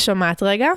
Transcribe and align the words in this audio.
שומעת 0.00 0.42
רגע? 0.42 0.68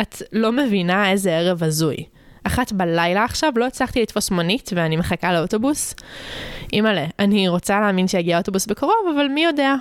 את 0.00 0.22
לא 0.32 0.52
מבינה 0.52 1.10
איזה 1.10 1.36
ערב 1.36 1.64
הזוי. 1.64 2.04
אחת 2.44 2.72
בלילה 2.72 3.24
עכשיו, 3.24 3.52
לא 3.56 3.66
הצלחתי 3.66 4.02
לתפוס 4.02 4.30
מונית 4.30 4.70
ואני 4.74 4.96
מחכה 4.96 5.32
לאוטובוס. 5.32 5.94
אימא'לה, 6.72 7.06
אני 7.18 7.48
רוצה 7.48 7.80
להאמין 7.80 8.08
שיגיע 8.08 8.38
אוטובוס 8.38 8.66
בקרוב, 8.66 9.14
אבל 9.14 9.28
מי 9.28 9.44
יודע. 9.44 9.74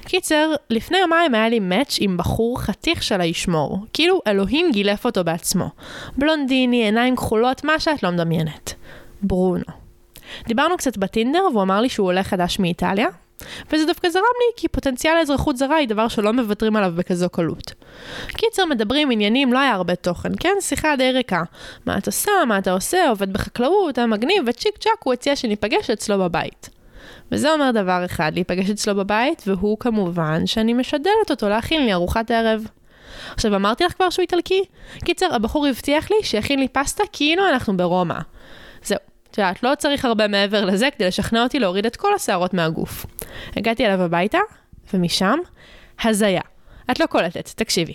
קיצר, 0.00 0.54
לפני 0.70 0.98
יומיים 0.98 1.34
היה 1.34 1.48
לי 1.48 1.60
מאץ' 1.60 1.96
עם 2.00 2.16
בחור 2.16 2.60
חתיך 2.60 3.02
של 3.02 3.20
הישמור. 3.20 3.78
כאילו 3.92 4.20
אלוהים 4.26 4.72
גילף 4.72 5.04
אותו 5.04 5.24
בעצמו. 5.24 5.70
בלונדיני, 6.18 6.84
עיניים 6.84 7.16
כחולות, 7.16 7.64
מה 7.64 7.80
שאת 7.80 8.02
לא 8.02 8.10
מדמיינת. 8.10 8.74
ברונו. 9.22 9.64
דיברנו 10.46 10.76
קצת 10.76 10.96
בטינדר 10.96 11.42
והוא 11.52 11.62
אמר 11.62 11.80
לי 11.80 11.88
שהוא 11.88 12.06
עולה 12.06 12.22
חדש 12.22 12.58
מאיטליה, 12.58 13.06
וזה 13.72 13.86
דווקא 13.86 14.08
זרם 14.08 14.22
לי, 14.22 14.52
כי 14.56 14.68
פוטנציאל 14.68 15.16
האזרחות 15.16 15.56
זרה 15.56 15.76
היא 15.76 15.88
דבר 15.88 16.08
שלא 16.08 16.32
מוותרים 16.32 16.76
עליו 16.76 16.92
בכזו 16.96 17.28
קלות. 17.28 17.72
קיצר, 18.28 18.64
מדברים 18.64 19.10
עניינים, 19.10 19.52
לא 19.52 19.58
היה 19.58 19.72
הרבה 19.72 19.94
תוכן, 19.94 20.32
כן? 20.40 20.54
שיחה 20.60 20.96
די 20.96 21.10
ריקה. 21.12 21.42
מה 21.86 21.98
את 21.98 22.06
עושה, 22.06 22.32
מה 22.48 22.58
אתה 22.58 22.72
עושה, 22.72 23.08
עובד 23.08 23.32
בחקלאות, 23.32 23.98
היה 23.98 24.06
מגניב, 24.06 24.42
וצ'יק 24.46 24.78
צ'אק 24.78 25.02
הוא 25.04 25.12
הציע 25.12 25.36
שניפגש 25.36 25.90
אצלו 25.90 26.18
בבית. 26.18 26.70
וזה 27.32 27.52
אומר 27.52 27.70
דבר 27.70 28.04
אחד, 28.04 28.32
להיפגש 28.34 28.70
אצלו 28.70 28.94
בבית, 28.94 29.42
והוא 29.46 29.78
כמובן 29.78 30.46
שאני 30.46 30.72
משדלת 30.72 31.30
אותו 31.30 31.48
להכין 31.48 31.84
לי 31.84 31.92
ארוחת 31.92 32.30
ערב. 32.30 32.66
עכשיו, 33.34 33.56
אמרתי 33.56 33.84
לך 33.84 33.92
כבר 33.92 34.10
שהוא 34.10 34.22
איטלקי? 34.22 34.62
קיצר, 35.04 35.34
הבחור 35.34 35.66
הבטיח 35.66 36.10
לי 36.10 36.16
שיכין 36.22 36.58
לי 36.58 36.68
פסטה 36.68 37.04
כאילו 37.12 37.48
אנחנו 37.48 37.76
ברומא. 37.76 38.18
זהו, 38.84 38.98
את 39.30 39.38
יודעת, 39.38 39.62
לא 39.62 39.74
צריך 39.78 40.04
הרבה 40.04 40.28
מעבר 40.28 40.64
לזה 40.64 40.88
כדי 40.96 41.06
לשכנע 41.06 41.42
אותי 41.42 41.58
להוריד 41.58 41.86
את 41.86 41.96
כל 41.96 42.14
השערות 42.14 42.54
מהגוף. 42.54 43.06
הגעתי 43.56 43.86
אליו 43.86 44.02
הביתה, 44.02 44.38
ומשם, 44.94 45.38
הזיה. 46.04 46.40
את 46.90 47.00
לא 47.00 47.06
קולטת, 47.06 47.50
תקשיבי. 47.56 47.94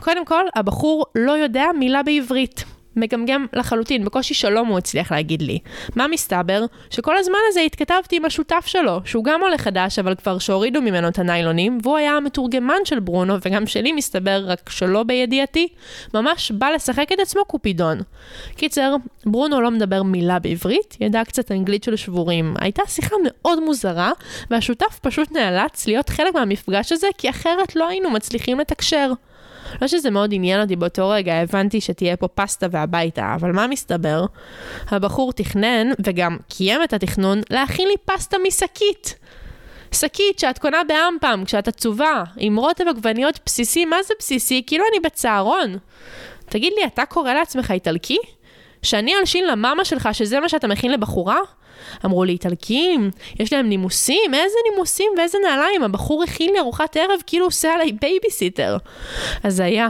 קודם 0.00 0.24
כל, 0.24 0.44
הבחור 0.54 1.06
לא 1.14 1.32
יודע 1.32 1.64
מילה 1.78 2.02
בעברית. 2.02 2.64
מגמגם 2.96 3.46
לחלוטין, 3.52 4.04
בקושי 4.04 4.34
שלום 4.34 4.68
הוא 4.68 4.78
הצליח 4.78 5.12
להגיד 5.12 5.42
לי. 5.42 5.58
מה 5.96 6.08
מסתבר? 6.08 6.64
שכל 6.90 7.16
הזמן 7.16 7.38
הזה 7.48 7.60
התכתבתי 7.60 8.16
עם 8.16 8.24
השותף 8.24 8.64
שלו, 8.66 9.00
שהוא 9.04 9.24
גם 9.24 9.40
עולה 9.42 9.58
חדש, 9.58 9.98
אבל 9.98 10.14
כבר 10.14 10.38
שהורידו 10.38 10.82
ממנו 10.82 11.08
את 11.08 11.18
הניילונים, 11.18 11.78
והוא 11.82 11.96
היה 11.96 12.12
המתורגמן 12.12 12.84
של 12.84 13.00
ברונו, 13.00 13.34
וגם 13.42 13.66
שלי 13.66 13.92
מסתבר, 13.92 14.44
רק 14.46 14.70
שלא 14.70 15.02
בידיעתי, 15.02 15.68
ממש 16.14 16.50
בא 16.50 16.68
לשחק 16.70 17.12
את 17.12 17.20
עצמו 17.20 17.44
קופידון. 17.44 18.00
קיצר, 18.56 18.96
ברונו 19.26 19.60
לא 19.60 19.70
מדבר 19.70 20.02
מילה 20.02 20.38
בעברית, 20.38 20.96
ידע 21.00 21.24
קצת 21.24 21.52
אנגלית 21.52 21.82
של 21.82 21.96
שבורים. 21.96 22.54
הייתה 22.60 22.82
שיחה 22.86 23.16
מאוד 23.24 23.60
מוזרה, 23.60 24.12
והשותף 24.50 24.98
פשוט 25.02 25.32
נאלץ 25.32 25.86
להיות 25.86 26.08
חלק 26.08 26.34
מהמפגש 26.34 26.92
הזה, 26.92 27.06
כי 27.18 27.30
אחרת 27.30 27.76
לא 27.76 27.88
היינו 27.88 28.10
מצליחים 28.10 28.60
לתקשר. 28.60 29.12
לא 29.82 29.88
שזה 29.88 30.10
מאוד 30.10 30.30
עניין 30.34 30.60
אותי 30.60 30.76
באותו 30.76 31.08
רגע, 31.08 31.34
הבנתי 31.34 31.80
שתהיה 31.80 32.16
פה 32.16 32.28
פסטה 32.28 32.66
והביתה, 32.70 33.34
אבל 33.34 33.52
מה 33.52 33.66
מסתבר? 33.66 34.24
הבחור 34.88 35.32
תכנן, 35.32 35.86
וגם 36.04 36.36
קיים 36.48 36.82
את 36.82 36.92
התכנון, 36.92 37.40
להכין 37.50 37.88
לי 37.88 37.94
פסטה 38.04 38.36
משקית. 38.46 39.14
שקית 39.92 40.38
שאת 40.38 40.58
קונה 40.58 40.82
באמפם 40.88 41.42
כשאת 41.46 41.68
עצובה, 41.68 42.24
עם 42.36 42.56
רוטב 42.56 42.88
עגבניות 42.88 43.38
בסיסי, 43.46 43.84
מה 43.84 43.96
זה 44.02 44.14
בסיסי? 44.18 44.62
כאילו 44.66 44.84
אני 44.92 45.00
בצהרון. 45.00 45.76
תגיד 46.48 46.72
לי, 46.76 46.86
אתה 46.86 47.06
קורא 47.06 47.32
לעצמך 47.32 47.70
איטלקי? 47.70 48.18
שאני 48.84 49.16
אלשין 49.16 49.46
למאמה 49.46 49.84
שלך 49.84 50.08
שזה 50.12 50.40
מה 50.40 50.48
שאתה 50.48 50.68
מכין 50.68 50.92
לבחורה? 50.92 51.38
אמרו 52.04 52.24
לי, 52.24 52.32
איטלקים, 52.32 53.10
יש 53.40 53.52
להם 53.52 53.68
נימוסים, 53.68 54.34
איזה 54.34 54.56
נימוסים 54.70 55.12
ואיזה 55.18 55.38
נעליים, 55.48 55.82
הבחור 55.82 56.22
הכין 56.22 56.52
לי 56.52 56.58
ארוחת 56.58 56.96
ערב 56.96 57.20
כאילו 57.26 57.44
עושה 57.44 57.74
עליי 57.74 57.92
בייביסיטר. 57.92 58.76
אז 59.42 59.60
היה. 59.60 59.88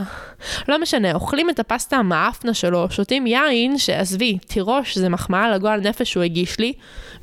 לא 0.68 0.78
משנה, 0.78 1.14
אוכלים 1.14 1.50
את 1.50 1.58
הפסטה 1.58 1.96
המאפנה 1.96 2.54
שלו, 2.54 2.90
שותים 2.90 3.26
יין, 3.26 3.78
שעזבי, 3.78 4.38
תירוש 4.46 4.98
זה 4.98 5.08
מחמאה 5.08 5.50
לגועל 5.50 5.80
נפש 5.80 6.10
שהוא 6.10 6.22
הגיש 6.22 6.58
לי, 6.58 6.72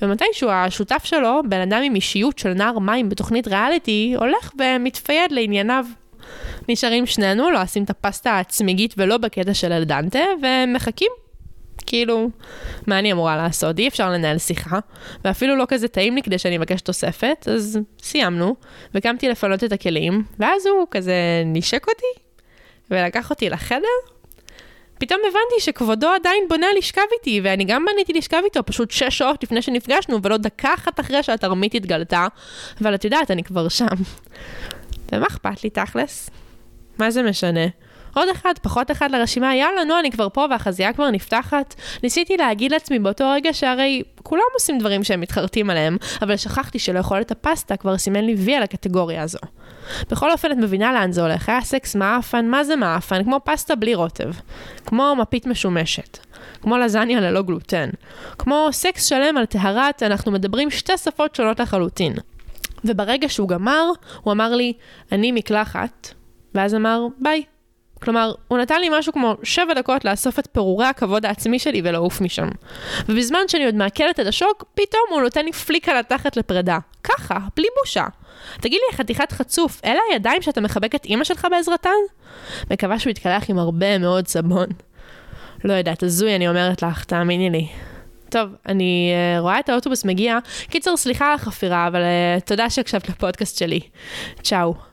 ומתישהו 0.01 0.49
השותף 0.49 1.01
שלו, 1.03 1.41
בן 1.49 1.61
אדם 1.61 1.81
עם 1.83 1.95
אישיות 1.95 2.39
של 2.39 2.53
נער 2.53 2.79
מים 2.79 3.09
בתוכנית 3.09 3.47
ריאליטי, 3.47 4.13
הולך 4.17 4.51
ומתפייד 4.59 5.31
לענייניו. 5.31 5.85
נשארים 6.69 7.05
שנינו, 7.05 7.51
לא 7.51 7.61
עושים 7.61 7.83
את 7.83 7.89
הפסטה 7.89 8.39
הצמיגית 8.39 8.93
ולא 8.97 9.17
בקטע 9.17 9.53
של 9.53 9.73
אלדנטה, 9.73 10.19
ומחכים 10.41 11.11
כאילו, 11.85 12.29
מה 12.87 12.99
אני 12.99 13.11
אמורה 13.11 13.37
לעשות? 13.37 13.79
אי 13.79 13.87
אפשר 13.87 14.09
לנהל 14.09 14.37
שיחה, 14.37 14.79
ואפילו 15.25 15.55
לא 15.55 15.65
כזה 15.67 15.87
טעים 15.87 16.15
לי 16.15 16.21
כדי 16.21 16.37
שאני 16.37 16.57
אבקש 16.57 16.81
תוספת, 16.81 17.47
אז 17.51 17.79
סיימנו, 18.01 18.55
וקמתי 18.95 19.29
לפנות 19.29 19.63
את 19.63 19.71
הכלים, 19.71 20.23
ואז 20.39 20.65
הוא 20.65 20.87
כזה 20.91 21.13
נשק 21.45 21.87
אותי, 21.87 22.21
ולקח 22.91 23.29
אותי 23.29 23.49
לחדר. 23.49 23.87
פתאום 24.99 25.19
הבנתי 25.23 25.59
שכבודו 25.59 26.07
עדיין 26.07 26.43
בונה 26.49 26.67
לשכב 26.77 27.01
איתי, 27.13 27.41
ואני 27.43 27.65
גם 27.65 27.85
בניתי 27.85 28.13
לשכב 28.13 28.41
איתו 28.45 28.65
פשוט 28.65 28.91
שש 28.91 29.17
שעות 29.17 29.43
לפני 29.43 29.61
שנפגשנו, 29.61 30.19
ולא 30.23 30.37
דקה 30.37 30.73
אחת 30.73 30.99
אחרי 30.99 31.23
שהתרמית 31.23 31.75
התגלתה, 31.75 32.27
אבל 32.81 32.95
את 32.95 33.05
יודעת, 33.05 33.31
אני 33.31 33.43
כבר 33.43 33.67
שם. 33.69 33.85
ומה 35.11 35.27
אכפת 35.27 35.63
לי 35.63 35.69
תכלס? 35.69 36.29
מה 36.97 37.11
זה 37.11 37.23
משנה? 37.23 37.65
עוד 38.13 38.29
אחד, 38.29 38.53
פחות 38.61 38.91
אחד 38.91 39.11
לרשימה, 39.11 39.55
יאללה, 39.55 39.83
נו, 39.83 39.99
אני 39.99 40.11
כבר 40.11 40.27
פה 40.33 40.45
והחזייה 40.49 40.94
כבר 40.94 41.09
נפתחת. 41.09 41.75
ניסיתי 42.03 42.38
להגיד 42.38 42.72
לעצמי 42.72 42.99
באותו 42.99 43.31
רגע 43.31 43.53
שהרי 43.53 44.03
כולם 44.23 44.44
עושים 44.53 44.79
דברים 44.79 45.03
שהם 45.03 45.22
מתחרטים 45.22 45.69
עליהם, 45.69 45.97
אבל 46.22 46.38
שכחתי 46.38 46.79
שלאכול 46.79 47.22
את 47.22 47.31
הפסטה 47.31 47.77
כבר 47.77 47.97
סימן 47.97 48.25
לי 48.25 48.35
וי 48.35 48.55
על 48.55 48.63
הקטגוריה 48.63 49.23
הזו. 49.23 49.39
בכל 50.09 50.31
אופן, 50.31 50.51
את 50.51 50.57
מבינה 50.57 50.94
לאן 50.94 51.11
זה 51.11 51.22
הולך. 51.22 51.49
היה 51.49 51.61
סקס 51.61 51.95
מאפן, 51.95 52.47
מה 52.47 52.63
זה 52.63 52.75
מאפן? 52.75 53.23
כמו 53.23 53.39
פסטה 53.44 53.75
בלי 53.75 53.95
רוטב. 53.95 54.31
כמו 54.85 55.13
מפית 55.17 55.47
משומשת. 55.47 56.17
כמו 56.61 56.78
לזניה 56.78 57.19
ללא 57.19 57.41
גלוטן. 57.41 57.89
כמו 58.38 58.67
סקס 58.72 59.05
שלם 59.05 59.38
על 59.38 59.45
טהרת, 59.45 60.03
אנחנו 60.03 60.31
מדברים 60.31 60.69
שתי 60.69 60.97
שפות 60.97 61.35
שונות 61.35 61.59
לחלוטין. 61.59 62.13
וברגע 62.85 63.29
שהוא 63.29 63.47
גמר, 63.47 63.91
הוא 64.22 64.33
אמר 64.33 64.55
לי, 64.55 64.73
אני 65.11 65.31
מקלחת, 65.31 66.13
ואז 66.55 66.75
אמר, 66.75 67.05
ביי. 67.19 67.43
כלומר, 68.01 68.34
הוא 68.47 68.57
נתן 68.57 68.81
לי 68.81 68.89
משהו 69.00 69.13
כמו 69.13 69.35
שבע 69.44 69.73
דקות 69.73 70.06
לאסוף 70.06 70.39
את 70.39 70.47
פירורי 70.51 70.85
הכבוד 70.85 71.25
העצמי 71.25 71.59
שלי 71.59 71.81
ולעוף 71.84 72.22
משם. 72.22 72.47
ובזמן 73.09 73.39
שאני 73.47 73.66
עוד 73.66 73.75
מעכלת 73.75 74.19
את 74.19 74.28
השוק, 74.28 74.63
פתאום 74.73 75.03
הוא 75.09 75.22
נותן 75.22 75.45
לי 75.45 75.51
פליק 75.51 75.89
על 75.89 75.97
התחת 75.97 76.38
לפרידה. 76.38 76.78
ככה, 77.03 77.38
בלי 77.56 77.67
בושה. 77.79 78.06
תגיד 78.61 78.79
לי, 78.90 78.97
חתיכת 78.97 79.31
חצוף, 79.31 79.81
אלה 79.85 80.00
הידיים 80.11 80.41
שאתה 80.41 80.61
מחבק 80.61 80.95
את 80.95 81.06
אימא 81.06 81.23
שלך 81.23 81.47
בעזרתן? 81.51 81.90
מקווה 82.72 83.00
שהוא 83.00 83.11
יתקלח 83.11 83.50
עם 83.50 83.59
הרבה 83.59 83.97
מאוד 83.97 84.28
סבון. 84.28 84.67
לא 85.63 85.73
יודעת, 85.73 86.03
הזוי 86.03 86.35
אני 86.35 86.50
אומרת 86.50 86.81
לך, 86.81 87.03
תאמיני 87.03 87.50
לי. 87.50 87.67
טוב, 88.29 88.50
אני 88.66 89.11
uh, 89.38 89.41
רואה 89.41 89.59
את 89.59 89.69
האוטובוס 89.69 90.06
מגיע. 90.06 90.38
קיצר, 90.69 90.97
סליחה 90.97 91.28
על 91.28 91.34
החפירה, 91.34 91.88
אבל 91.88 92.00
uh, 92.01 92.41
תודה 92.41 92.69
שהקשבת 92.69 93.09
לפודקאסט 93.09 93.57
שלי. 93.57 93.79
צ'או. 94.44 94.91